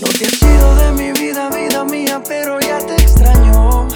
No 0.00 0.08
te 0.08 0.24
has 0.24 0.32
sido 0.32 0.74
de 0.76 0.92
mi 0.92 1.12
vida, 1.12 1.50
vida 1.50 1.84
mía, 1.84 2.22
pero 2.26 2.58
ya 2.58 2.78
te 2.78 2.94
extraño. 2.94 3.86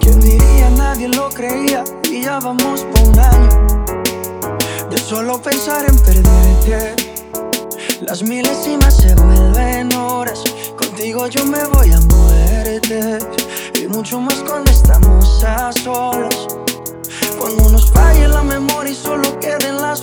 ¿Quién 0.00 0.20
diría? 0.20 0.68
Nadie 0.76 1.08
lo 1.08 1.30
creía 1.30 1.82
y 2.04 2.20
ya 2.20 2.38
vamos 2.38 2.82
por 2.82 3.08
un 3.08 3.18
año. 3.18 3.86
De 4.90 4.98
solo 4.98 5.40
pensar 5.40 5.86
en 5.88 5.96
perderte, 6.00 6.94
las 8.02 8.22
milésimas 8.22 8.98
se 8.98 9.14
vuelven 9.14 9.90
horas. 9.94 10.44
Contigo 10.76 11.26
yo 11.28 11.46
me 11.46 11.64
voy 11.64 11.92
a 11.92 12.00
muerte 12.00 13.18
y 13.82 13.86
mucho 13.86 14.20
más 14.20 14.42
cuando 14.46 14.70
estamos 14.70 15.42
a 15.42 15.72
solas. 15.72 16.48
Cuando 17.38 17.70
nos 17.70 17.90
falle 17.90 18.28
la 18.28 18.42
memoria 18.42 18.92
y 18.92 18.94
solo 18.94 19.40
queden 19.40 19.78
las 19.78 20.02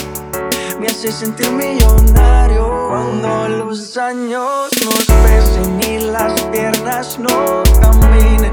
me 0.81 0.87
hace 0.87 1.11
sentir 1.11 1.51
millonario 1.51 2.87
cuando 2.89 3.47
los 3.49 3.95
años 3.97 4.71
nos 4.83 5.05
pesen 5.05 5.79
y 5.79 5.99
las 6.05 6.41
piernas 6.45 7.19
no 7.19 7.61
caminen, 7.79 8.51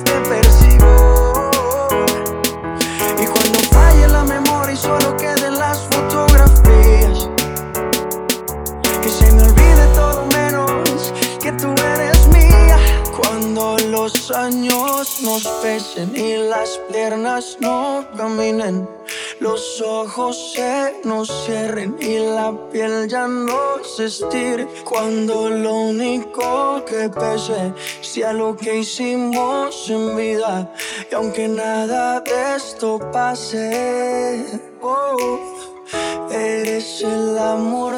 te 0.00 0.12
persigo. 0.12 1.50
Y 3.20 3.26
cuando 3.26 3.58
falle 3.70 4.08
la 4.08 4.24
memoria 4.24 4.72
y 4.72 4.76
solo 4.76 5.14
queden 5.18 5.58
las 5.58 5.80
fotografías. 5.90 7.28
Que 9.02 9.08
se 9.10 9.30
me 9.32 9.42
olvide 9.42 9.86
todo 9.94 10.24
menos 10.26 11.12
que 11.42 11.52
tú 11.52 11.74
eres 11.94 12.26
mía. 12.28 12.78
Cuando 13.14 13.76
los 13.90 14.30
años 14.30 15.20
nos 15.20 15.46
pesen 15.62 16.16
y 16.16 16.36
las 16.48 16.80
piernas 16.90 17.58
no 17.60 18.06
caminen, 18.16 18.88
los 19.42 19.80
ojos 19.80 20.52
se 20.54 21.00
nos 21.02 21.28
cierren 21.44 21.96
y 21.98 22.18
la 22.18 22.52
piel 22.70 23.08
ya 23.08 23.26
no 23.26 23.82
se 23.82 24.04
estire. 24.04 24.68
Cuando 24.84 25.50
lo 25.50 25.74
único 25.74 26.84
que 26.84 27.08
pese 27.08 27.74
sea 28.00 28.32
lo 28.32 28.56
que 28.56 28.78
hicimos 28.78 29.90
en 29.90 30.16
vida, 30.16 30.72
y 31.10 31.14
aunque 31.16 31.48
nada 31.48 32.20
de 32.20 32.54
esto 32.54 33.00
pase, 33.12 34.60
oh, 34.80 35.28
eres 36.30 37.02
el 37.02 37.36
amor. 37.36 37.91